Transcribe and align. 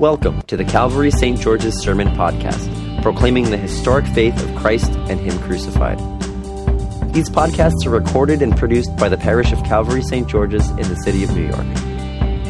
Welcome 0.00 0.42
to 0.42 0.56
the 0.56 0.64
Calvary 0.64 1.10
St. 1.10 1.38
George's 1.38 1.82
Sermon 1.82 2.08
Podcast, 2.16 3.02
proclaiming 3.02 3.50
the 3.50 3.58
historic 3.58 4.06
faith 4.06 4.42
of 4.42 4.56
Christ 4.56 4.90
and 4.92 5.20
Him 5.20 5.38
crucified. 5.40 5.98
These 7.12 7.28
podcasts 7.28 7.84
are 7.84 7.90
recorded 7.90 8.40
and 8.40 8.56
produced 8.56 8.96
by 8.96 9.10
the 9.10 9.18
parish 9.18 9.52
of 9.52 9.62
Calvary 9.62 10.00
St. 10.00 10.26
George's 10.26 10.70
in 10.70 10.88
the 10.88 10.96
city 11.04 11.22
of 11.22 11.36
New 11.36 11.46
York. 11.46 11.66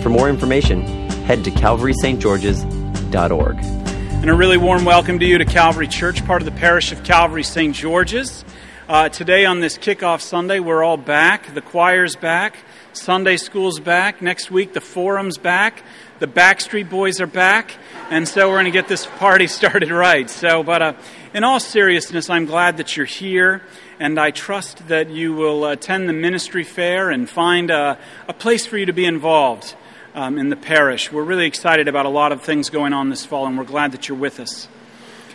For 0.00 0.10
more 0.10 0.28
information, 0.28 0.86
head 1.24 1.42
to 1.42 1.50
calvarystgeorges.org. 1.50 3.56
And 3.58 4.30
a 4.30 4.34
really 4.34 4.56
warm 4.56 4.84
welcome 4.84 5.18
to 5.18 5.26
you 5.26 5.38
to 5.38 5.44
Calvary 5.44 5.88
Church, 5.88 6.24
part 6.24 6.42
of 6.42 6.46
the 6.46 6.52
parish 6.52 6.92
of 6.92 7.02
Calvary 7.02 7.42
St. 7.42 7.74
George's. 7.74 8.44
Uh, 8.90 9.08
today, 9.08 9.44
on 9.44 9.60
this 9.60 9.78
kickoff 9.78 10.20
Sunday, 10.20 10.58
we're 10.58 10.82
all 10.82 10.96
back. 10.96 11.54
The 11.54 11.60
choir's 11.60 12.16
back. 12.16 12.56
Sunday 12.92 13.36
school's 13.36 13.78
back. 13.78 14.20
Next 14.20 14.50
week, 14.50 14.72
the 14.72 14.80
forum's 14.80 15.38
back. 15.38 15.84
The 16.18 16.26
Backstreet 16.26 16.90
Boys 16.90 17.20
are 17.20 17.28
back, 17.28 17.70
and 18.10 18.26
so 18.26 18.48
we're 18.48 18.56
going 18.56 18.64
to 18.64 18.72
get 18.72 18.88
this 18.88 19.06
party 19.06 19.46
started 19.58 19.92
right. 19.92 20.28
So, 20.28 20.64
but 20.64 20.82
uh, 20.82 20.92
in 21.32 21.44
all 21.44 21.60
seriousness, 21.60 22.28
I'm 22.28 22.46
glad 22.46 22.78
that 22.78 22.96
you're 22.96 23.06
here, 23.06 23.62
and 24.00 24.18
I 24.18 24.32
trust 24.32 24.88
that 24.88 25.08
you 25.08 25.34
will 25.34 25.66
attend 25.66 26.08
the 26.08 26.12
ministry 26.12 26.64
fair 26.64 27.10
and 27.10 27.30
find 27.30 27.70
a, 27.70 27.96
a 28.26 28.32
place 28.32 28.66
for 28.66 28.76
you 28.76 28.86
to 28.86 28.92
be 28.92 29.04
involved 29.04 29.76
um, 30.16 30.36
in 30.36 30.48
the 30.48 30.56
parish. 30.56 31.12
We're 31.12 31.22
really 31.22 31.46
excited 31.46 31.86
about 31.86 32.06
a 32.06 32.10
lot 32.10 32.32
of 32.32 32.42
things 32.42 32.70
going 32.70 32.92
on 32.92 33.08
this 33.08 33.24
fall, 33.24 33.46
and 33.46 33.56
we're 33.56 33.62
glad 33.62 33.92
that 33.92 34.08
you're 34.08 34.18
with 34.18 34.40
us. 34.40 34.66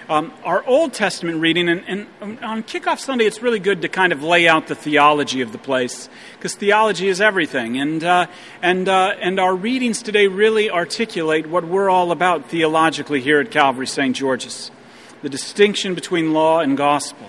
Um, 0.08 0.32
our 0.44 0.64
Old 0.68 0.94
Testament 0.94 1.40
reading, 1.40 1.68
and, 1.68 1.84
and, 2.22 2.40
on 2.44 2.62
Kickoff 2.62 3.00
Sunday, 3.00 3.26
it's 3.26 3.42
really 3.42 3.58
good 3.58 3.82
to 3.82 3.90
kind 3.90 4.14
of 4.14 4.22
lay 4.22 4.48
out 4.48 4.68
the 4.68 4.76
theology 4.76 5.42
of 5.42 5.52
the 5.52 5.58
place, 5.58 6.10
because 6.38 6.54
theology 6.54 7.08
is 7.08 7.20
everything. 7.20 7.80
And, 7.80 8.04
uh, 8.04 8.28
and, 8.62 8.88
uh, 8.88 9.16
and 9.20 9.40
our 9.40 9.56
readings 9.56 10.04
today 10.04 10.28
really 10.28 10.70
articulate 10.70 11.48
what 11.48 11.66
we're 11.66 11.90
all 11.90 12.12
about 12.12 12.52
theologically 12.52 13.20
here 13.20 13.40
at 13.40 13.50
Calvary 13.50 13.88
St. 13.88 14.16
George's 14.16 14.70
the 15.24 15.30
distinction 15.30 15.96
between 15.96 16.34
law 16.34 16.60
and 16.60 16.78
gospel. 16.78 17.28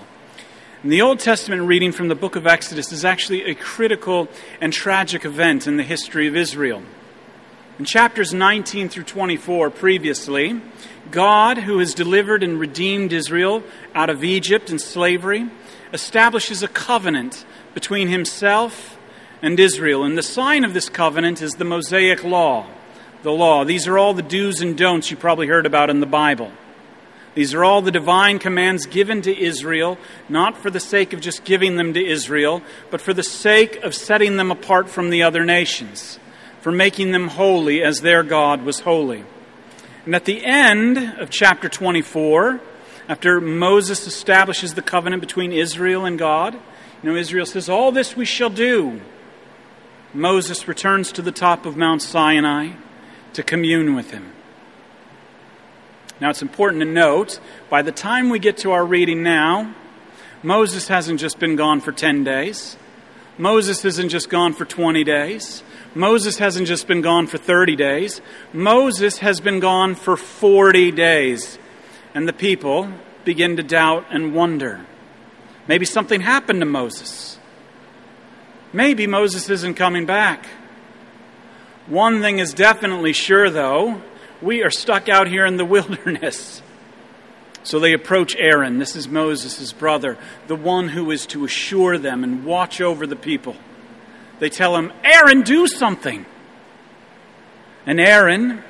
And 0.83 0.91
the 0.91 1.01
Old 1.01 1.19
Testament 1.19 1.63
reading 1.63 1.91
from 1.91 2.09
the 2.09 2.15
book 2.15 2.35
of 2.35 2.45
Exodus 2.45 2.91
is 2.91 3.03
actually 3.03 3.45
a 3.45 3.55
critical 3.55 4.27
and 4.61 4.71
tragic 4.71 5.25
event 5.25 5.65
in 5.65 5.77
the 5.77 5.83
history 5.83 6.27
of 6.27 6.35
Israel. 6.35 6.83
In 7.79 7.85
chapters 7.85 8.35
19 8.35 8.89
through 8.89 9.05
24, 9.05 9.71
previously, 9.71 10.61
God, 11.11 11.57
who 11.57 11.79
has 11.79 11.93
delivered 11.93 12.43
and 12.43 12.59
redeemed 12.59 13.13
Israel 13.13 13.63
out 13.93 14.09
of 14.09 14.23
Egypt 14.23 14.69
and 14.69 14.79
slavery, 14.79 15.49
establishes 15.93 16.63
a 16.63 16.67
covenant 16.67 17.45
between 17.73 18.07
himself 18.07 18.97
and 19.41 19.59
Israel. 19.59 20.03
And 20.03 20.17
the 20.17 20.23
sign 20.23 20.63
of 20.63 20.73
this 20.73 20.89
covenant 20.89 21.41
is 21.41 21.53
the 21.53 21.65
Mosaic 21.65 22.23
Law. 22.23 22.67
The 23.23 23.31
law. 23.31 23.65
These 23.65 23.87
are 23.87 23.97
all 23.97 24.13
the 24.13 24.21
do's 24.21 24.61
and 24.61 24.77
don'ts 24.77 25.09
you 25.09 25.17
probably 25.17 25.47
heard 25.47 25.65
about 25.65 25.89
in 25.89 25.99
the 25.99 26.05
Bible. 26.05 26.51
These 27.33 27.53
are 27.53 27.63
all 27.63 27.81
the 27.81 27.91
divine 27.91 28.39
commands 28.39 28.85
given 28.85 29.21
to 29.23 29.37
Israel, 29.37 29.97
not 30.29 30.57
for 30.57 30.69
the 30.69 30.79
sake 30.79 31.13
of 31.13 31.21
just 31.21 31.43
giving 31.43 31.75
them 31.75 31.93
to 31.93 32.05
Israel, 32.05 32.61
but 32.89 33.01
for 33.01 33.13
the 33.13 33.23
sake 33.23 33.77
of 33.83 33.93
setting 33.93 34.37
them 34.37 34.49
apart 34.51 34.89
from 34.89 35.09
the 35.09 35.23
other 35.23 35.45
nations 35.45 36.19
for 36.67 36.71
making 36.73 37.11
them 37.11 37.29
holy 37.29 37.81
as 37.81 38.01
their 38.01 38.23
God 38.23 38.63
was 38.63 38.81
holy. 38.81 39.23
And 40.07 40.15
at 40.15 40.23
the 40.23 40.45
end 40.45 40.97
of 41.19 41.29
chapter 41.29 41.67
24, 41.67 42.61
after 43.09 43.41
Moses 43.41 44.07
establishes 44.07 44.73
the 44.73 44.81
covenant 44.81 45.19
between 45.19 45.51
Israel 45.51 46.05
and 46.05 46.17
God, 46.17 46.53
you 46.53 47.09
know, 47.09 47.17
Israel 47.17 47.45
says, 47.45 47.67
All 47.67 47.91
this 47.91 48.15
we 48.15 48.23
shall 48.23 48.49
do. 48.49 49.01
Moses 50.13 50.65
returns 50.65 51.11
to 51.11 51.21
the 51.21 51.33
top 51.33 51.65
of 51.65 51.75
Mount 51.75 52.01
Sinai 52.01 52.69
to 53.33 53.43
commune 53.43 53.95
with 53.95 54.11
him. 54.11 54.31
Now, 56.21 56.29
it's 56.29 56.41
important 56.41 56.83
to 56.83 56.89
note, 56.89 57.41
by 57.69 57.81
the 57.81 57.91
time 57.91 58.29
we 58.29 58.39
get 58.39 58.55
to 58.59 58.71
our 58.71 58.85
reading 58.85 59.23
now, 59.23 59.75
Moses 60.41 60.87
hasn't 60.87 61.19
just 61.19 61.37
been 61.37 61.57
gone 61.57 61.81
for 61.81 61.91
10 61.91 62.23
days. 62.23 62.77
Moses 63.37 63.83
isn't 63.83 64.07
just 64.07 64.29
gone 64.29 64.53
for 64.53 64.63
20 64.63 65.03
days. 65.03 65.63
Moses 65.95 66.37
hasn't 66.37 66.67
just 66.67 66.87
been 66.87 67.01
gone 67.01 67.27
for 67.27 67.37
30 67.37 67.75
days, 67.75 68.21
Moses 68.53 69.19
has 69.19 69.39
been 69.39 69.59
gone 69.59 69.95
for 69.95 70.17
40 70.17 70.91
days. 70.91 71.57
And 72.13 72.27
the 72.27 72.33
people 72.33 72.91
begin 73.25 73.57
to 73.57 73.63
doubt 73.63 74.05
and 74.09 74.33
wonder. 74.33 74.85
Maybe 75.67 75.85
something 75.85 76.21
happened 76.21 76.61
to 76.61 76.65
Moses. 76.65 77.37
Maybe 78.73 79.05
Moses 79.05 79.49
isn't 79.49 79.75
coming 79.75 80.05
back. 80.05 80.47
One 81.87 82.21
thing 82.21 82.39
is 82.39 82.53
definitely 82.53 83.13
sure, 83.13 83.49
though 83.49 84.01
we 84.41 84.63
are 84.63 84.69
stuck 84.69 85.09
out 85.09 85.27
here 85.27 85.45
in 85.45 85.57
the 85.57 85.65
wilderness. 85.75 86.61
So 87.63 87.79
they 87.79 87.93
approach 87.93 88.35
Aaron. 88.37 88.79
This 88.79 88.95
is 88.95 89.07
Moses' 89.07 89.73
brother, 89.73 90.17
the 90.47 90.55
one 90.55 90.89
who 90.89 91.11
is 91.11 91.25
to 91.27 91.43
assure 91.43 91.97
them 91.97 92.23
and 92.23 92.45
watch 92.45 92.79
over 92.79 93.05
the 93.05 93.15
people. 93.15 93.55
They 94.39 94.49
tell 94.49 94.75
him, 94.75 94.91
Aaron, 95.03 95.41
do 95.41 95.67
something. 95.67 96.25
And 97.85 97.99
Aaron 97.99 98.63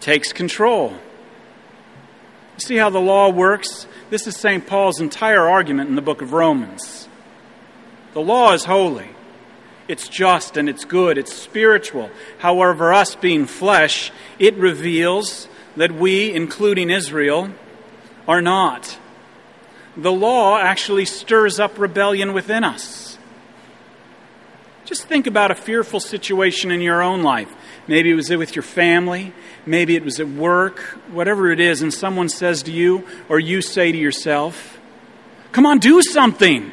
takes 0.00 0.32
control. 0.32 0.90
You 0.90 2.60
see 2.60 2.76
how 2.76 2.90
the 2.90 3.00
law 3.00 3.28
works? 3.30 3.86
This 4.10 4.26
is 4.26 4.36
St. 4.36 4.66
Paul's 4.66 5.00
entire 5.00 5.48
argument 5.48 5.90
in 5.90 5.96
the 5.96 6.02
book 6.02 6.22
of 6.22 6.32
Romans. 6.32 7.08
The 8.14 8.20
law 8.20 8.52
is 8.54 8.64
holy, 8.64 9.10
it's 9.88 10.08
just, 10.08 10.56
and 10.56 10.68
it's 10.68 10.84
good, 10.84 11.18
it's 11.18 11.34
spiritual. 11.34 12.10
However, 12.38 12.94
us 12.94 13.14
being 13.14 13.46
flesh, 13.46 14.10
it 14.38 14.54
reveals 14.54 15.48
that 15.76 15.92
we, 15.92 16.32
including 16.32 16.88
Israel, 16.88 17.50
are 18.26 18.40
not. 18.40 18.98
The 19.96 20.12
law 20.12 20.58
actually 20.58 21.04
stirs 21.04 21.60
up 21.60 21.78
rebellion 21.78 22.32
within 22.32 22.64
us. 22.64 23.15
Think 25.08 25.28
about 25.28 25.52
a 25.52 25.54
fearful 25.54 26.00
situation 26.00 26.72
in 26.72 26.80
your 26.80 27.00
own 27.00 27.22
life. 27.22 27.52
Maybe 27.86 28.10
it 28.10 28.14
was 28.14 28.28
with 28.28 28.56
your 28.56 28.64
family, 28.64 29.32
maybe 29.64 29.94
it 29.94 30.04
was 30.04 30.18
at 30.18 30.28
work, 30.28 30.80
whatever 31.12 31.52
it 31.52 31.60
is, 31.60 31.80
and 31.80 31.94
someone 31.94 32.28
says 32.28 32.64
to 32.64 32.72
you, 32.72 33.06
or 33.28 33.38
you 33.38 33.62
say 33.62 33.92
to 33.92 33.98
yourself, 33.98 34.78
Come 35.52 35.64
on, 35.64 35.78
do 35.78 36.02
something. 36.02 36.72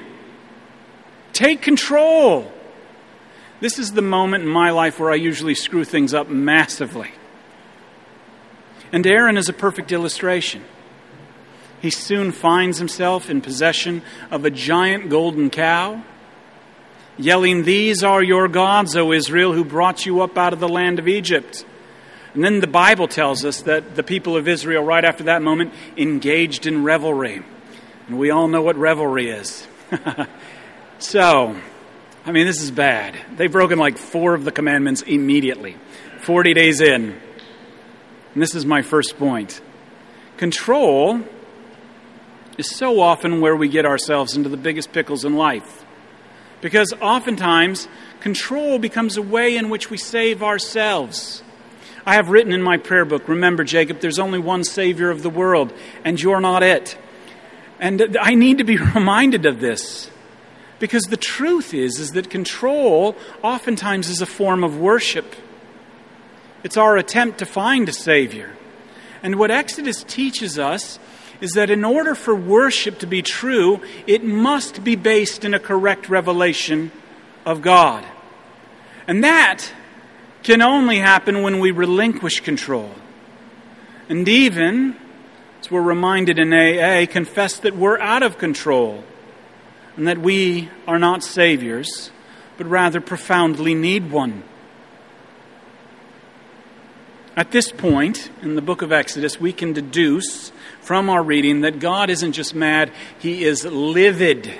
Take 1.32 1.62
control. 1.62 2.52
This 3.60 3.78
is 3.78 3.94
the 3.94 4.02
moment 4.02 4.44
in 4.44 4.50
my 4.50 4.72
life 4.72 5.00
where 5.00 5.12
I 5.12 5.16
usually 5.16 5.56
screw 5.56 5.86
things 5.86 6.14
up 6.14 6.28
massively. 6.28 7.12
And 8.92 9.06
Aaron 9.06 9.38
is 9.38 9.48
a 9.48 9.54
perfect 9.54 9.92
illustration. 9.92 10.64
He 11.82 11.92
soon 11.92 12.32
finds 12.32 12.80
himself 12.80 13.30
in 13.30 13.42
possession 13.42 14.02
of 14.32 14.44
a 14.44 14.50
giant 14.50 15.10
golden 15.10 15.50
cow 15.50 16.04
yelling, 17.18 17.64
These 17.64 18.04
are 18.04 18.24
your 18.24 18.48
gods, 18.48 18.96
O 18.96 19.12
Israel, 19.12 19.54
who 19.54 19.64
brought 19.64 20.06
you 20.06 20.22
up 20.22 20.38
out 20.38 20.54
of 20.54 20.60
the 20.60 20.70
land 20.70 21.00
of 21.00 21.08
Egypt. 21.08 21.66
And 22.34 22.44
then 22.44 22.60
the 22.60 22.68
Bible 22.68 23.08
tells 23.08 23.46
us 23.46 23.62
that 23.64 23.96
the 23.96 24.04
people 24.04 24.36
of 24.36 24.48
Israel, 24.48 24.84
right 24.84 25.06
after 25.06 25.26
that 25.26 25.42
moment, 25.42 25.74
engaged 25.98 26.66
in 26.66 26.84
revelry. 26.84 27.44
And 28.08 28.18
we 28.18 28.32
all 28.32 28.48
know 28.48 28.62
what 28.62 28.76
revelry 28.76 29.30
is. 29.30 29.68
so, 31.00 31.56
I 32.26 32.32
mean, 32.32 32.48
this 32.48 32.62
is 32.62 32.72
bad. 32.72 33.16
They've 33.36 33.52
broken 33.52 33.78
like 33.78 33.98
four 33.98 34.34
of 34.34 34.46
the 34.46 34.52
commandments 34.52 35.04
immediately, 35.04 35.78
40 36.22 36.54
days 36.54 36.82
in. 36.82 37.16
And 38.34 38.42
this 38.42 38.56
is 38.56 38.66
my 38.66 38.82
first 38.82 39.18
point. 39.18 39.62
Control 40.38 41.22
is 42.58 42.76
so 42.76 43.00
often 43.00 43.42
where 43.42 43.56
we 43.56 43.68
get 43.68 43.86
ourselves 43.86 44.36
into 44.36 44.50
the 44.50 44.58
biggest 44.58 44.92
pickles 44.92 45.24
in 45.24 45.36
life. 45.36 45.83
Because 46.64 46.94
oftentimes, 47.02 47.90
control 48.22 48.80
becomes 48.80 49.18
a 49.18 49.22
way 49.22 49.58
in 49.58 49.70
which 49.70 49.90
we 49.90 49.98
save 49.98 50.42
ourselves. 50.42 51.44
I 52.06 52.16
have 52.16 52.30
written 52.30 52.54
in 52.54 52.62
my 52.62 52.78
prayer 52.78 53.04
book, 53.04 53.28
remember, 53.28 53.66
Jacob, 53.66 54.00
there's 54.00 54.18
only 54.18 54.40
one 54.40 54.64
Savior 54.64 55.10
of 55.10 55.24
the 55.24 55.30
world, 55.30 55.74
and 56.06 56.20
you're 56.20 56.40
not 56.40 56.64
it. 56.64 56.98
And 57.82 58.16
I 58.18 58.36
need 58.36 58.60
to 58.60 58.64
be 58.64 58.78
reminded 58.96 59.46
of 59.46 59.60
this. 59.60 60.10
Because 60.80 61.04
the 61.04 61.18
truth 61.18 61.74
is, 61.74 62.00
is 62.00 62.12
that 62.12 62.30
control 62.30 63.18
oftentimes 63.42 64.08
is 64.08 64.22
a 64.22 64.26
form 64.26 64.64
of 64.64 64.80
worship. 64.80 65.36
It's 66.64 66.78
our 66.78 66.96
attempt 66.96 67.40
to 67.40 67.46
find 67.46 67.90
a 67.90 67.94
Savior. 67.94 68.56
And 69.22 69.36
what 69.36 69.52
Exodus 69.52 70.02
teaches 70.06 70.58
us 70.58 70.98
is 71.44 71.52
that 71.52 71.70
in 71.70 71.84
order 71.84 72.16
for 72.16 72.34
worship 72.34 73.00
to 73.00 73.06
be 73.06 73.22
true, 73.22 73.82
it 74.08 74.24
must 74.24 74.82
be 74.82 74.96
based 74.96 75.44
in 75.44 75.54
a 75.54 75.60
correct 75.60 76.08
revelation 76.08 76.90
of 77.46 77.62
God. 77.62 78.06
And 79.08 79.26
that 79.26 79.70
can 80.42 80.62
only 80.62 81.00
happen 81.00 81.42
when 81.42 81.60
we 81.60 81.72
relinquish 81.72 82.40
control. 82.40 82.92
And 84.08 84.26
even, 84.30 84.96
as 85.60 85.70
we're 85.70 85.82
reminded 85.82 86.40
in 86.40 86.54
AA, 86.54 87.12
confess 87.12 87.58
that 87.58 87.76
we're 87.76 88.00
out 88.00 88.24
of 88.24 88.38
control 88.38 89.04
and 89.98 90.08
that 90.08 90.20
we 90.20 90.70
are 90.88 90.98
not 90.98 91.26
saviors, 91.26 92.10
but 92.58 92.68
rather 92.68 93.02
profoundly 93.02 93.76
need 93.76 94.12
one. 94.12 94.44
At 97.36 97.50
this 97.50 97.72
point 97.72 98.30
in 98.44 98.56
the 98.56 98.62
book 98.62 98.84
of 98.84 98.92
Exodus, 98.92 99.40
we 99.40 99.54
can 99.54 99.74
deduce 99.74 100.52
from 100.82 101.10
our 101.10 101.24
reading 101.24 101.62
that 101.62 101.80
God 101.80 102.10
isn't 102.10 102.34
just 102.34 102.54
mad, 102.54 102.92
he 103.18 103.44
is 103.44 103.66
livid. 103.66 104.54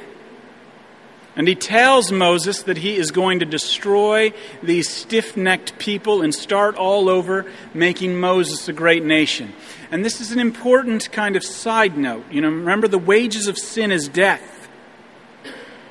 And 1.36 1.48
he 1.48 1.56
tells 1.56 2.12
Moses 2.12 2.64
that 2.64 2.78
he 2.78 2.96
is 2.96 3.12
going 3.12 3.40
to 3.40 3.46
destroy 3.46 4.34
these 4.62 4.90
stiff 4.90 5.36
necked 5.36 5.78
people 5.80 6.22
and 6.22 6.34
start 6.34 6.76
all 6.76 7.10
over, 7.10 7.46
making 7.74 8.20
Moses 8.20 8.68
a 8.68 8.74
great 8.74 9.04
nation. 9.04 9.54
And 9.92 10.06
this 10.06 10.22
is 10.22 10.32
an 10.32 10.40
important 10.40 11.12
kind 11.12 11.36
of 11.36 11.44
side 11.44 11.98
note. 11.98 12.26
You 12.32 12.42
know, 12.42 12.50
remember, 12.50 12.88
the 12.88 13.00
wages 13.00 13.48
of 13.48 13.58
sin 13.58 13.92
is 13.92 14.08
death. 14.08 14.68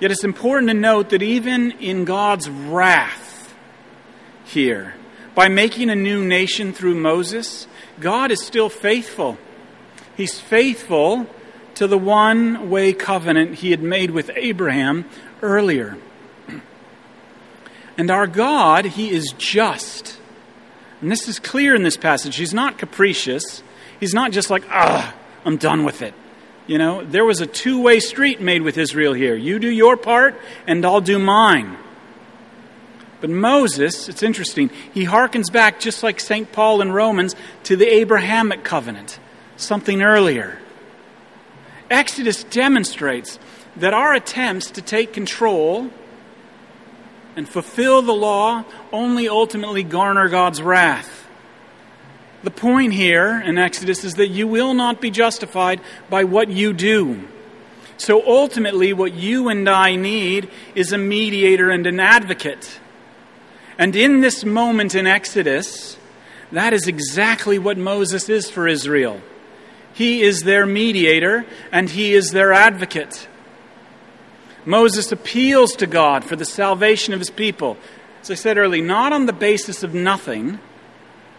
Yet 0.00 0.10
it's 0.10 0.24
important 0.24 0.68
to 0.70 0.74
note 0.74 1.10
that 1.10 1.22
even 1.22 1.72
in 1.72 2.04
God's 2.04 2.48
wrath 2.50 3.54
here, 4.44 4.94
by 5.34 5.48
making 5.48 5.90
a 5.90 5.94
new 5.94 6.24
nation 6.24 6.72
through 6.72 6.94
Moses, 6.94 7.66
God 8.00 8.30
is 8.30 8.42
still 8.42 8.68
faithful. 8.68 9.38
He's 10.16 10.38
faithful 10.38 11.26
to 11.74 11.86
the 11.86 11.98
one 11.98 12.70
way 12.70 12.92
covenant 12.92 13.56
he 13.56 13.70
had 13.70 13.82
made 13.82 14.10
with 14.10 14.30
Abraham 14.34 15.06
earlier. 15.40 15.96
And 17.96 18.10
our 18.10 18.26
God, 18.26 18.84
He 18.84 19.10
is 19.10 19.34
just. 19.38 20.18
And 21.00 21.10
this 21.10 21.28
is 21.28 21.38
clear 21.38 21.74
in 21.74 21.82
this 21.82 21.96
passage. 21.96 22.36
He's 22.36 22.54
not 22.54 22.78
capricious. 22.78 23.62
He's 24.00 24.14
not 24.14 24.32
just 24.32 24.50
like, 24.50 24.64
ah, 24.70 25.14
I'm 25.44 25.56
done 25.56 25.84
with 25.84 26.02
it. 26.02 26.14
You 26.66 26.78
know, 26.78 27.04
there 27.04 27.24
was 27.24 27.40
a 27.40 27.46
two 27.46 27.82
way 27.82 28.00
street 28.00 28.40
made 28.40 28.62
with 28.62 28.78
Israel 28.78 29.12
here. 29.12 29.34
You 29.34 29.58
do 29.58 29.68
your 29.68 29.96
part, 29.96 30.40
and 30.66 30.84
I'll 30.84 31.00
do 31.00 31.18
mine. 31.18 31.76
But 33.22 33.30
Moses, 33.30 34.08
it's 34.08 34.24
interesting, 34.24 34.68
he 34.92 35.06
harkens 35.06 35.50
back, 35.50 35.78
just 35.78 36.02
like 36.02 36.18
St. 36.18 36.50
Paul 36.50 36.82
in 36.82 36.90
Romans, 36.90 37.36
to 37.62 37.76
the 37.76 37.86
Abrahamic 37.86 38.64
covenant, 38.64 39.20
something 39.56 40.02
earlier. 40.02 40.58
Exodus 41.88 42.42
demonstrates 42.42 43.38
that 43.76 43.94
our 43.94 44.12
attempts 44.12 44.72
to 44.72 44.82
take 44.82 45.12
control 45.12 45.88
and 47.36 47.48
fulfill 47.48 48.02
the 48.02 48.12
law 48.12 48.64
only 48.92 49.28
ultimately 49.28 49.84
garner 49.84 50.28
God's 50.28 50.60
wrath. 50.60 51.28
The 52.42 52.50
point 52.50 52.92
here 52.92 53.40
in 53.40 53.56
Exodus 53.56 54.02
is 54.02 54.16
that 54.16 54.30
you 54.30 54.48
will 54.48 54.74
not 54.74 55.00
be 55.00 55.12
justified 55.12 55.80
by 56.10 56.24
what 56.24 56.48
you 56.48 56.72
do. 56.72 57.22
So 57.98 58.20
ultimately, 58.26 58.92
what 58.92 59.14
you 59.14 59.48
and 59.48 59.68
I 59.68 59.94
need 59.94 60.50
is 60.74 60.92
a 60.92 60.98
mediator 60.98 61.70
and 61.70 61.86
an 61.86 62.00
advocate. 62.00 62.80
And 63.78 63.96
in 63.96 64.20
this 64.20 64.44
moment 64.44 64.94
in 64.94 65.06
Exodus, 65.06 65.96
that 66.52 66.72
is 66.72 66.86
exactly 66.86 67.58
what 67.58 67.78
Moses 67.78 68.28
is 68.28 68.50
for 68.50 68.68
Israel. 68.68 69.20
He 69.94 70.22
is 70.22 70.42
their 70.42 70.66
mediator 70.66 71.44
and 71.70 71.88
he 71.88 72.14
is 72.14 72.30
their 72.30 72.52
advocate. 72.52 73.28
Moses 74.64 75.10
appeals 75.10 75.74
to 75.76 75.86
God 75.86 76.24
for 76.24 76.36
the 76.36 76.44
salvation 76.44 77.12
of 77.14 77.20
his 77.20 77.30
people. 77.30 77.76
As 78.20 78.30
I 78.30 78.34
said 78.34 78.58
earlier, 78.58 78.84
not 78.84 79.12
on 79.12 79.26
the 79.26 79.32
basis 79.32 79.82
of 79.82 79.94
nothing. 79.94 80.60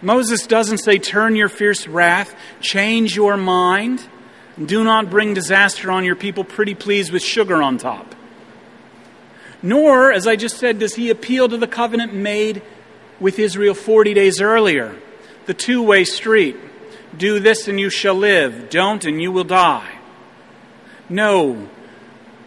Moses 0.01 0.45
doesn't 0.45 0.79
say, 0.79 0.97
Turn 0.97 1.35
your 1.35 1.47
fierce 1.47 1.87
wrath, 1.87 2.35
change 2.59 3.15
your 3.15 3.37
mind, 3.37 4.05
do 4.63 4.83
not 4.83 5.09
bring 5.09 5.33
disaster 5.33 5.89
on 5.89 6.03
your 6.03 6.17
people, 6.17 6.43
pretty 6.43 6.75
please 6.75 7.11
with 7.11 7.23
sugar 7.23 7.63
on 7.63 7.77
top. 7.77 8.13
Nor, 9.63 10.11
as 10.11 10.27
I 10.27 10.35
just 10.35 10.57
said, 10.57 10.77
does 10.77 10.93
he 10.93 11.09
appeal 11.09 11.49
to 11.49 11.57
the 11.57 11.67
covenant 11.67 12.13
made 12.13 12.61
with 13.19 13.39
Israel 13.39 13.73
40 13.73 14.13
days 14.13 14.41
earlier 14.41 14.95
the 15.45 15.53
two 15.53 15.81
way 15.81 16.03
street. 16.03 16.55
Do 17.17 17.39
this 17.39 17.67
and 17.67 17.79
you 17.79 17.89
shall 17.89 18.15
live, 18.15 18.69
don't 18.69 19.03
and 19.05 19.21
you 19.21 19.31
will 19.31 19.43
die. 19.43 19.99
No, 21.09 21.69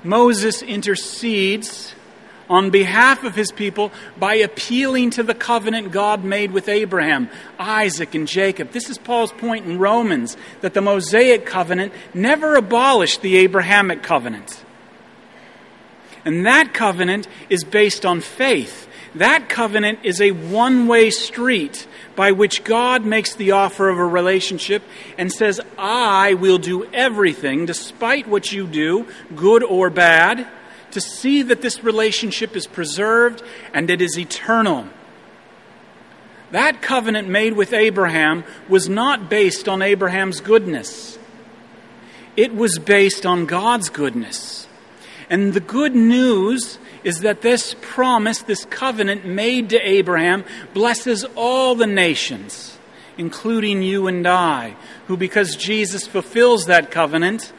Moses 0.02 0.62
intercedes 0.62 1.94
on 2.48 2.70
behalf 2.70 3.24
of 3.24 3.34
his 3.34 3.50
people 3.50 3.92
by 4.18 4.36
appealing 4.36 5.10
to 5.10 5.22
the 5.22 5.34
covenant 5.34 5.92
God 5.92 6.24
made 6.24 6.52
with 6.52 6.68
Abraham, 6.68 7.28
Isaac, 7.58 8.14
and 8.14 8.26
Jacob. 8.26 8.70
This 8.70 8.88
is 8.88 8.98
Paul's 8.98 9.32
point 9.32 9.66
in 9.66 9.78
Romans 9.78 10.36
that 10.60 10.74
the 10.74 10.80
Mosaic 10.80 11.44
covenant 11.44 11.92
never 12.14 12.54
abolished 12.54 13.20
the 13.22 13.36
Abrahamic 13.38 14.02
covenant. 14.02 14.64
And 16.26 16.44
that 16.44 16.74
covenant 16.74 17.28
is 17.48 17.62
based 17.62 18.04
on 18.04 18.20
faith. 18.20 18.88
That 19.14 19.48
covenant 19.48 20.00
is 20.02 20.20
a 20.20 20.32
one 20.32 20.88
way 20.88 21.10
street 21.10 21.86
by 22.16 22.32
which 22.32 22.64
God 22.64 23.06
makes 23.06 23.36
the 23.36 23.52
offer 23.52 23.88
of 23.88 23.96
a 23.96 24.04
relationship 24.04 24.82
and 25.16 25.32
says, 25.32 25.60
I 25.78 26.34
will 26.34 26.58
do 26.58 26.84
everything, 26.92 27.64
despite 27.64 28.26
what 28.26 28.50
you 28.50 28.66
do, 28.66 29.06
good 29.36 29.62
or 29.62 29.88
bad, 29.88 30.48
to 30.90 31.00
see 31.00 31.42
that 31.42 31.62
this 31.62 31.84
relationship 31.84 32.56
is 32.56 32.66
preserved 32.66 33.42
and 33.72 33.88
it 33.88 34.02
is 34.02 34.18
eternal. 34.18 34.88
That 36.50 36.82
covenant 36.82 37.28
made 37.28 37.52
with 37.52 37.72
Abraham 37.72 38.42
was 38.68 38.88
not 38.88 39.30
based 39.30 39.68
on 39.68 39.80
Abraham's 39.80 40.40
goodness. 40.40 41.18
It 42.36 42.52
was 42.52 42.80
based 42.80 43.24
on 43.24 43.46
God's 43.46 43.90
goodness. 43.90 44.65
And 45.28 45.54
the 45.54 45.60
good 45.60 45.94
news 45.94 46.78
is 47.02 47.20
that 47.20 47.42
this 47.42 47.74
promise, 47.80 48.42
this 48.42 48.64
covenant 48.64 49.24
made 49.24 49.70
to 49.70 49.78
Abraham, 49.78 50.44
blesses 50.72 51.24
all 51.34 51.74
the 51.74 51.86
nations, 51.86 52.78
including 53.18 53.82
you 53.82 54.06
and 54.06 54.26
I, 54.26 54.76
who, 55.06 55.16
because 55.16 55.56
Jesus 55.56 56.06
fulfills 56.06 56.66
that 56.66 56.90
covenant, 56.90 57.52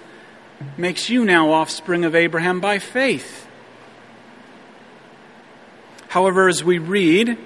makes 0.78 1.10
you 1.10 1.26
now 1.26 1.52
offspring 1.52 2.06
of 2.06 2.16
Abraham 2.16 2.60
by 2.60 2.80
faith. 2.80 3.48
However, 6.08 6.48
as 6.48 6.64
we 6.64 6.80
read 6.80 7.38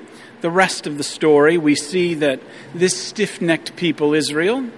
the 0.41 0.51
rest 0.51 0.87
of 0.87 0.97
the 0.97 1.03
story, 1.03 1.57
we 1.57 1.75
see 1.75 2.13
that 2.15 2.39
this 2.73 2.95
stiff 2.95 3.41
necked 3.41 3.75
people, 3.75 4.13
Israel, 4.13 4.69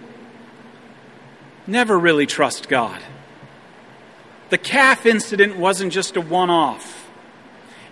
never 1.68 1.98
really 1.98 2.26
trust 2.26 2.70
God. 2.70 3.02
The 4.54 4.60
calf 4.60 5.08
incident 5.08 5.58
wasn't 5.58 5.92
just 5.92 6.16
a 6.16 6.22
one 6.22 6.52
off. 6.52 7.10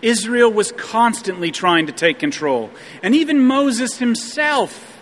Israel 0.03 0.53
was 0.53 0.71
constantly 0.71 1.49
trying 1.49 1.87
to 1.87 1.91
take 1.91 2.19
control. 2.19 2.69
And 3.01 3.15
even 3.15 3.39
Moses 3.39 3.97
himself, 3.97 5.01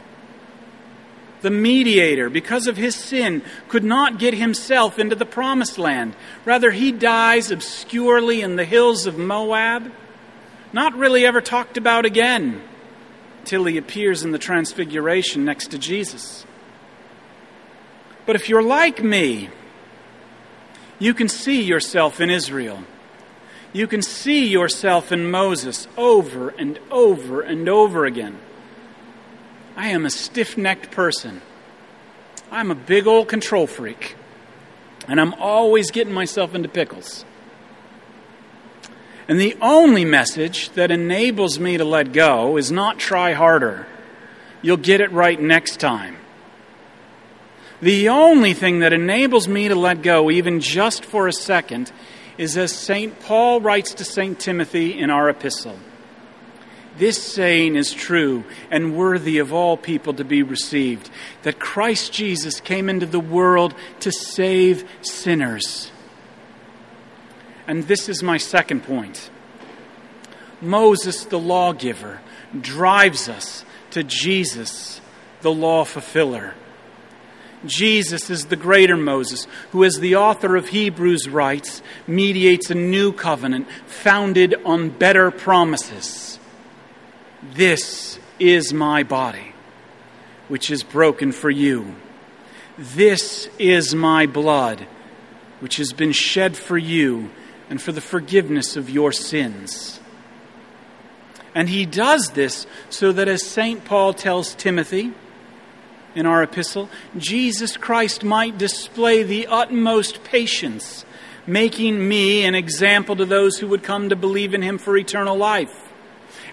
the 1.41 1.49
mediator, 1.49 2.29
because 2.29 2.67
of 2.67 2.77
his 2.77 2.95
sin, 2.95 3.41
could 3.67 3.83
not 3.83 4.19
get 4.19 4.33
himself 4.33 4.99
into 4.99 5.17
the 5.17 5.25
promised 5.25 5.77
land. 5.77 6.15
Rather, 6.45 6.71
he 6.71 6.93
dies 6.93 7.51
obscurely 7.51 8.39
in 8.39 8.55
the 8.55 8.63
hills 8.63 9.05
of 9.05 9.17
Moab, 9.17 9.91
not 10.71 10.95
really 10.95 11.25
ever 11.25 11.41
talked 11.41 11.75
about 11.75 12.05
again 12.05 12.61
till 13.43 13.65
he 13.65 13.75
appears 13.75 14.23
in 14.23 14.31
the 14.31 14.39
transfiguration 14.39 15.43
next 15.43 15.71
to 15.71 15.77
Jesus. 15.77 16.45
But 18.25 18.37
if 18.37 18.47
you're 18.47 18.63
like 18.63 19.03
me, 19.03 19.49
you 20.99 21.13
can 21.13 21.29
see 21.29 21.61
yourself 21.61 22.19
in 22.21 22.29
Israel. 22.29 22.83
You 23.71 23.87
can 23.87 24.01
see 24.01 24.47
yourself 24.47 25.11
in 25.11 25.31
Moses 25.31 25.87
over 25.97 26.49
and 26.49 26.79
over 26.91 27.41
and 27.41 27.69
over 27.69 28.05
again. 28.05 28.37
I 29.77 29.89
am 29.89 30.05
a 30.05 30.09
stiff 30.09 30.57
necked 30.57 30.91
person. 30.91 31.41
I'm 32.51 32.69
a 32.69 32.75
big 32.75 33.07
old 33.07 33.27
control 33.27 33.67
freak. 33.67 34.15
And 35.07 35.21
I'm 35.21 35.33
always 35.35 35.91
getting 35.91 36.13
myself 36.13 36.53
into 36.53 36.67
pickles. 36.67 37.23
And 39.27 39.39
the 39.39 39.55
only 39.61 40.05
message 40.05 40.71
that 40.71 40.91
enables 40.91 41.59
me 41.59 41.77
to 41.77 41.85
let 41.85 42.11
go 42.11 42.57
is 42.57 42.71
not 42.71 42.99
try 42.99 43.33
harder. 43.33 43.87
You'll 44.61 44.77
get 44.77 45.01
it 45.01 45.11
right 45.11 45.39
next 45.39 45.79
time. 45.79 46.17
The 47.81 48.09
only 48.09 48.53
thing 48.53 48.79
that 48.79 48.91
enables 48.91 49.47
me 49.47 49.69
to 49.69 49.75
let 49.75 50.01
go, 50.01 50.29
even 50.29 50.59
just 50.59 51.05
for 51.05 51.27
a 51.27 51.33
second, 51.33 51.91
is 52.37 52.57
as 52.57 52.73
St. 52.73 53.19
Paul 53.21 53.61
writes 53.61 53.93
to 53.95 54.05
St. 54.05 54.37
Timothy 54.39 54.99
in 54.99 55.09
our 55.09 55.29
epistle. 55.29 55.77
This 56.97 57.21
saying 57.21 57.77
is 57.77 57.93
true 57.93 58.43
and 58.69 58.97
worthy 58.97 59.37
of 59.37 59.53
all 59.53 59.77
people 59.77 60.13
to 60.15 60.25
be 60.25 60.43
received 60.43 61.09
that 61.43 61.59
Christ 61.59 62.11
Jesus 62.11 62.59
came 62.59 62.89
into 62.89 63.05
the 63.05 63.21
world 63.21 63.73
to 64.01 64.11
save 64.11 64.87
sinners. 65.01 65.91
And 67.67 67.87
this 67.87 68.09
is 68.09 68.21
my 68.21 68.37
second 68.37 68.83
point. 68.83 69.29
Moses, 70.59 71.23
the 71.23 71.39
lawgiver, 71.39 72.19
drives 72.59 73.29
us 73.29 73.63
to 73.91 74.03
Jesus, 74.03 74.99
the 75.41 75.53
law 75.53 75.85
fulfiller. 75.85 76.55
Jesus 77.65 78.29
is 78.29 78.45
the 78.45 78.55
greater 78.55 78.95
Moses, 78.95 79.45
who, 79.71 79.83
as 79.83 79.99
the 79.99 80.15
author 80.15 80.55
of 80.55 80.69
Hebrews 80.69 81.27
writes, 81.27 81.81
mediates 82.07 82.69
a 82.69 82.75
new 82.75 83.11
covenant 83.11 83.67
founded 83.85 84.55
on 84.65 84.89
better 84.89 85.29
promises. 85.29 86.39
This 87.53 88.19
is 88.39 88.73
my 88.73 89.03
body. 89.03 89.53
which 90.49 90.69
is 90.71 90.83
broken 90.83 91.31
for 91.31 91.49
you. 91.49 91.95
This 92.77 93.49
is 93.57 93.95
my 93.95 94.25
blood, 94.25 94.85
which 95.61 95.77
has 95.77 95.93
been 95.93 96.11
shed 96.11 96.57
for 96.57 96.77
you 96.77 97.29
and 97.69 97.81
for 97.81 97.91
the 97.93 98.01
forgiveness 98.01 98.75
of 98.75 98.89
your 98.89 99.11
sins. 99.11 99.99
And 101.55 101.69
he 101.69 101.85
does 101.85 102.31
this 102.31 102.65
so 102.89 103.11
that, 103.11 103.27
as 103.27 103.45
St. 103.45 103.85
Paul 103.85 104.13
tells 104.13 104.55
Timothy 104.55 105.13
in 106.15 106.25
our 106.25 106.43
epistle, 106.43 106.89
Jesus 107.17 107.77
Christ 107.77 108.23
might 108.23 108.57
display 108.57 109.23
the 109.23 109.47
utmost 109.47 110.23
patience, 110.23 111.05
making 111.45 112.07
me 112.07 112.45
an 112.45 112.55
example 112.55 113.15
to 113.15 113.25
those 113.25 113.57
who 113.57 113.67
would 113.67 113.83
come 113.83 114.09
to 114.09 114.15
believe 114.15 114.53
in 114.53 114.61
him 114.61 114.77
for 114.77 114.97
eternal 114.97 115.37
life. 115.37 115.89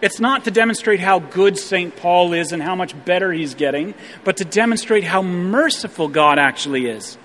It's 0.03 0.21
not 0.21 0.45
to 0.45 0.51
demonstrate 0.51 1.01
how 1.01 1.19
good 1.19 1.59
St. 1.59 1.97
Paul 1.97 2.33
is 2.33 2.53
and 2.53 2.63
how 2.63 2.75
much 2.75 2.95
better 3.05 3.33
he's 3.33 3.55
getting, 3.55 3.95
but 4.25 4.37
to 4.39 4.45
demonstrate 4.45 5.05
how 5.05 5.23
merciful 5.23 6.09
God 6.09 6.39
actually 6.39 6.87
is. 6.87 7.17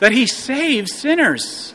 That 0.00 0.12
he 0.12 0.26
saves 0.26 0.92
sinners, 0.92 1.72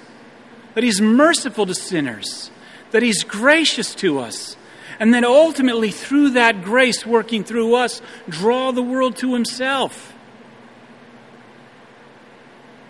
that 0.75 0.83
he's 0.83 1.00
merciful 1.00 1.65
to 1.65 1.74
sinners, 1.74 2.51
that 2.91 3.01
he's 3.01 3.24
gracious 3.24 3.95
to 3.95 4.19
us, 4.19 4.57
and 4.99 5.13
then 5.13 5.23
ultimately, 5.23 5.91
through 5.91 6.31
that 6.31 6.61
grace 6.61 7.05
working 7.05 7.45
through 7.45 7.75
us, 7.75 8.01
draw 8.27 8.71
the 8.71 8.83
world 8.83 9.15
to 9.17 9.33
himself. 9.33 10.13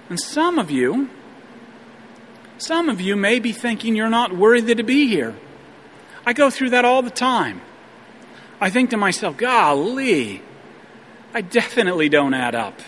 And 0.10 0.20
some 0.20 0.58
of 0.58 0.72
you, 0.72 1.10
some 2.58 2.90
of 2.90 3.00
you 3.00 3.16
may 3.16 3.40
be 3.40 3.52
thinking 3.52 3.96
you're 3.96 4.10
not 4.10 4.36
worthy 4.36 4.74
to 4.74 4.84
be 4.84 5.08
here. 5.08 5.36
I 6.26 6.34
go 6.34 6.50
through 6.50 6.72
that 6.72 6.84
all 6.84 7.04
the 7.04 7.12
time. 7.12 7.62
I 8.60 8.72
think 8.72 8.90
to 8.90 8.98
myself, 8.98 9.38
golly, 9.38 10.42
I 11.34 11.42
definitely 11.42 12.10
don't 12.10 12.34
add 12.34 12.56
up. 12.56 12.80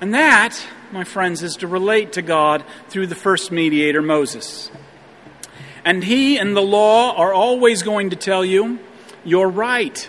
And 0.00 0.14
that, 0.14 0.62
my 0.92 1.04
friends, 1.04 1.42
is 1.42 1.56
to 1.56 1.66
relate 1.66 2.12
to 2.12 2.22
God 2.22 2.64
through 2.88 3.06
the 3.06 3.14
first 3.14 3.50
mediator, 3.50 4.02
Moses. 4.02 4.70
And 5.84 6.04
he 6.04 6.38
and 6.38 6.56
the 6.56 6.62
law 6.62 7.16
are 7.16 7.32
always 7.32 7.82
going 7.82 8.10
to 8.10 8.16
tell 8.16 8.44
you, 8.44 8.78
you're 9.24 9.48
right, 9.48 10.08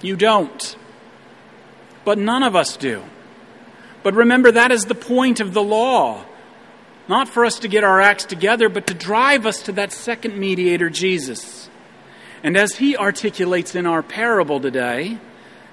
you 0.00 0.16
don't. 0.16 0.76
But 2.04 2.18
none 2.18 2.42
of 2.42 2.56
us 2.56 2.76
do. 2.76 3.02
But 4.02 4.14
remember, 4.14 4.50
that 4.50 4.72
is 4.72 4.84
the 4.84 4.94
point 4.94 5.40
of 5.40 5.54
the 5.54 5.62
law. 5.62 6.24
Not 7.08 7.28
for 7.28 7.44
us 7.44 7.60
to 7.60 7.68
get 7.68 7.84
our 7.84 8.00
acts 8.00 8.24
together, 8.24 8.68
but 8.68 8.86
to 8.88 8.94
drive 8.94 9.46
us 9.46 9.62
to 9.62 9.72
that 9.72 9.92
second 9.92 10.36
mediator, 10.36 10.90
Jesus. 10.90 11.68
And 12.42 12.56
as 12.56 12.76
he 12.76 12.96
articulates 12.96 13.74
in 13.74 13.86
our 13.86 14.02
parable 14.02 14.60
today, 14.60 15.18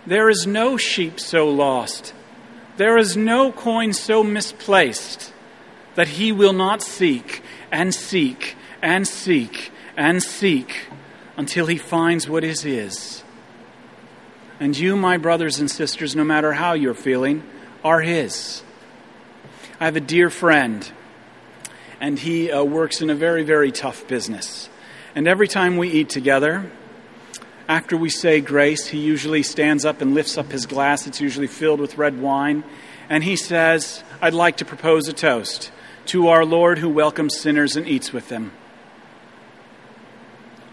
there 0.06 0.30
is 0.30 0.46
no 0.46 0.78
sheep 0.78 1.20
so 1.20 1.50
lost, 1.50 2.14
there 2.78 2.98
is 2.98 3.18
no 3.18 3.52
coin 3.52 3.94
so 3.94 4.24
misplaced 4.24 5.34
that 5.96 6.08
he 6.08 6.32
will 6.32 6.54
not 6.54 6.82
seek 6.82 7.42
and 7.72 7.94
seek 7.94 8.56
and 8.82 9.08
seek 9.08 9.72
and 9.96 10.22
seek 10.22 10.88
until 11.38 11.66
he 11.66 11.78
finds 11.78 12.28
what 12.28 12.44
is 12.44 12.62
his. 12.62 13.24
And 14.60 14.78
you, 14.78 14.96
my 14.96 15.18
brothers 15.18 15.60
and 15.60 15.72
sisters, 15.72 16.16
no 16.16 16.24
matter 16.24 16.54
how 16.54 16.74
you're 16.74 16.94
feeling, 16.94 17.44
are 17.84 18.02
his. 18.02 18.62
I 19.80 19.86
have 19.86 19.96
a 19.96 20.02
dear 20.02 20.30
friend 20.30 20.90
and 22.02 22.20
he 22.20 22.52
uh, 22.52 22.64
works 22.64 23.02
in 23.02 23.10
a 23.10 23.16
very, 23.16 23.44
very 23.44 23.72
tough 23.72 24.08
business. 24.08 24.70
And 25.16 25.28
every 25.28 25.48
time 25.48 25.78
we 25.78 25.90
eat 25.90 26.10
together, 26.10 26.72
after 27.68 27.98
we 27.98 28.10
say 28.10 28.42
grace, 28.42 28.88
he 28.88 29.00
usually 29.00 29.44
stands 29.44 29.86
up 29.86 30.02
and 30.02 30.14
lifts 30.14 30.38
up 30.38 30.52
his 30.52 30.66
glass. 30.66 31.08
It's 31.08 31.22
usually 31.22 31.48
filled 31.48 31.80
with 31.80 31.98
red 31.98 32.20
wine. 32.20 32.64
And 33.10 33.24
he 33.24 33.36
says, 33.36 34.04
I'd 34.22 34.34
like 34.34 34.58
to 34.58 34.66
propose 34.66 35.08
a 35.08 35.14
toast 35.14 35.72
to 36.08 36.28
our 36.30 36.46
Lord 36.46 36.80
who 36.80 36.90
welcomes 36.90 37.38
sinners 37.38 37.76
and 37.76 37.88
eats 37.88 38.14
with 38.14 38.30
them. 38.30 38.52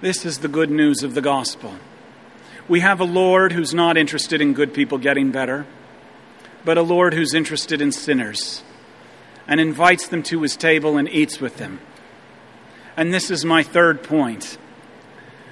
This 0.07 0.25
is 0.25 0.39
the 0.39 0.47
good 0.47 0.71
news 0.71 1.03
of 1.03 1.15
the 1.15 1.21
gospel. 1.21 1.75
We 2.69 2.79
have 2.79 3.01
a 3.01 3.05
Lord 3.05 3.51
who's 3.51 3.75
not 3.75 3.97
interested 3.97 4.41
in 4.41 4.53
good 4.53 4.73
people 4.73 4.99
getting 4.99 5.33
better, 5.33 5.67
but 6.65 6.79
a 6.79 6.83
Lord 6.83 7.13
who's 7.13 7.35
interested 7.35 7.83
in 7.83 7.91
sinners 7.91 8.63
and 9.49 9.59
invites 9.59 10.07
them 10.07 10.23
to 10.23 10.43
his 10.43 10.57
table 10.57 10.97
and 10.97 11.09
eats 11.09 11.41
with 11.41 11.57
them. 11.57 11.81
And 12.97 13.13
this 13.13 13.33
is 13.33 13.45
my 13.45 13.65
third 13.65 14.05
point. 14.05 14.59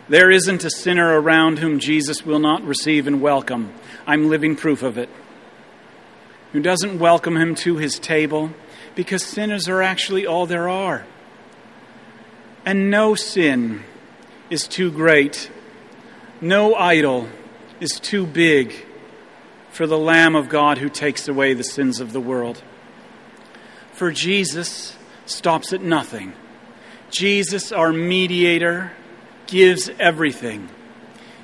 There 0.09 0.31
isn't 0.31 0.63
a 0.63 0.71
sinner 0.71 1.21
around 1.21 1.59
whom 1.59 1.81
Jesus 1.81 2.25
will 2.25 2.39
not 2.39 2.63
receive 2.63 3.09
and 3.09 3.21
welcome. 3.21 3.75
I'm 4.07 4.29
living 4.29 4.55
proof 4.55 4.85
of 4.85 4.97
it. 4.97 5.09
Who 6.53 6.61
doesn't 6.61 7.01
welcome 7.01 7.37
him 7.37 7.57
to 7.57 7.79
his 7.79 7.99
table 7.99 8.53
because 8.95 9.25
sinners 9.25 9.69
are 9.69 9.83
actually 9.83 10.29
all 10.29 10.47
there 10.47 10.69
are. 10.69 11.05
And 12.65 12.89
no 12.89 13.17
sin 13.17 13.83
is 14.51 14.69
too 14.69 14.91
great, 14.91 15.51
no 16.41 16.75
idol 16.75 17.29
is 17.81 17.99
too 18.01 18.27
big 18.27 18.75
for 19.71 19.87
the 19.87 19.99
Lamb 19.99 20.37
of 20.37 20.49
God 20.49 20.79
who 20.79 20.89
takes 20.89 21.27
away 21.29 21.55
the 21.55 21.65
sins 21.65 22.01
of 22.01 22.13
the 22.13 22.21
world 22.21 22.63
for 23.95 24.11
Jesus 24.11 24.97
stops 25.25 25.73
at 25.73 25.81
nothing. 25.81 26.33
Jesus, 27.11 27.71
our 27.71 27.93
mediator, 27.93 28.93
gives 29.47 29.89
everything. 30.01 30.69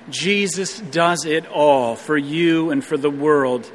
Jesus 0.09 0.80
does 0.80 1.25
it 1.25 1.47
all 1.47 1.95
for 1.95 2.19
you 2.19 2.71
and 2.71 2.85
for 2.85 2.97
the 2.97 3.11
world. 3.11 3.71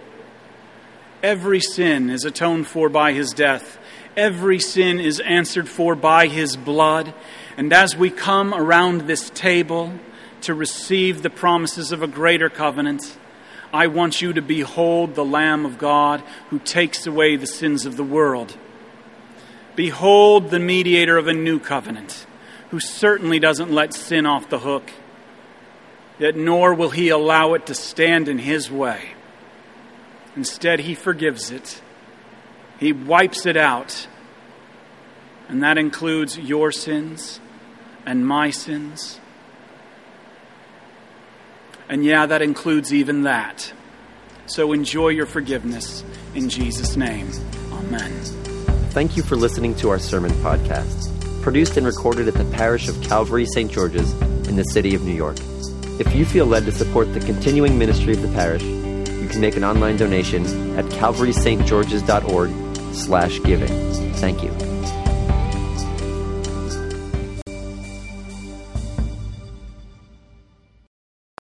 Every 1.23 1.61
sin 1.61 2.09
is 2.09 2.25
atoned 2.25 2.67
for 2.67 2.89
by 2.89 3.13
his 3.13 3.31
death. 3.31 3.79
Every 4.17 4.59
sin 4.59 4.99
is 4.99 5.21
answered 5.21 5.69
for 5.69 5.95
by 5.95 6.27
his 6.27 6.57
blood. 6.57 7.13
And 7.57 7.71
as 7.71 7.95
we 7.95 8.09
come 8.09 8.53
around 8.53 9.01
this 9.01 9.29
table 9.29 9.93
to 10.41 10.53
receive 10.53 11.21
the 11.21 11.29
promises 11.29 11.91
of 11.91 12.01
a 12.01 12.07
greater 12.07 12.49
covenant, 12.49 13.17
I 13.73 13.87
want 13.87 14.21
you 14.21 14.33
to 14.33 14.41
behold 14.41 15.15
the 15.15 15.25
Lamb 15.25 15.65
of 15.65 15.77
God 15.77 16.21
who 16.49 16.59
takes 16.59 17.07
away 17.07 17.35
the 17.35 17.47
sins 17.47 17.85
of 17.85 17.95
the 17.95 18.03
world. 18.03 18.55
Behold 19.75 20.49
the 20.49 20.59
mediator 20.59 21.17
of 21.17 21.27
a 21.27 21.33
new 21.33 21.59
covenant, 21.59 22.25
who 22.71 22.79
certainly 22.79 23.39
doesn't 23.39 23.71
let 23.71 23.93
sin 23.93 24.25
off 24.25 24.49
the 24.49 24.59
hook, 24.59 24.91
yet 26.19 26.35
nor 26.35 26.73
will 26.73 26.89
he 26.89 27.09
allow 27.09 27.53
it 27.53 27.65
to 27.65 27.73
stand 27.73 28.27
in 28.27 28.37
his 28.37 28.69
way. 28.69 29.09
Instead, 30.35 30.81
he 30.81 30.95
forgives 30.95 31.51
it, 31.51 31.81
he 32.79 32.91
wipes 32.91 33.45
it 33.45 33.57
out, 33.57 34.07
and 35.47 35.63
that 35.63 35.77
includes 35.77 36.37
your 36.37 36.71
sins 36.71 37.39
and 38.05 38.25
my 38.25 38.49
sins. 38.49 39.19
And 41.89 42.03
yeah, 42.03 42.25
that 42.25 42.41
includes 42.41 42.93
even 42.93 43.23
that. 43.23 43.71
So 44.47 44.73
enjoy 44.73 45.09
your 45.09 45.25
forgiveness 45.25 46.03
in 46.33 46.49
Jesus' 46.49 46.95
name. 46.95 47.29
Amen. 47.71 48.11
Thank 48.91 49.17
you 49.17 49.23
for 49.23 49.35
listening 49.35 49.75
to 49.75 49.89
our 49.89 49.99
sermon 49.99 50.31
podcast, 50.31 51.41
produced 51.41 51.77
and 51.77 51.85
recorded 51.85 52.27
at 52.27 52.35
the 52.35 52.45
parish 52.55 52.87
of 52.87 53.01
Calvary 53.03 53.45
St. 53.45 53.71
George's 53.71 54.11
in 54.47 54.55
the 54.55 54.63
city 54.63 54.95
of 54.95 55.03
New 55.03 55.13
York. 55.13 55.37
If 55.99 56.15
you 56.15 56.25
feel 56.25 56.45
led 56.45 56.65
to 56.65 56.71
support 56.71 57.13
the 57.13 57.19
continuing 57.19 57.77
ministry 57.77 58.13
of 58.13 58.21
the 58.21 58.27
parish, 58.29 58.63
you 58.63 59.27
can 59.27 59.41
make 59.41 59.55
an 59.55 59.63
online 59.63 59.97
donation 59.97 60.45
at 60.77 60.85
calvarystgeorges.org 60.85 62.93
slash 62.93 63.41
giving. 63.43 64.13
Thank 64.13 64.43
you. 64.43 64.64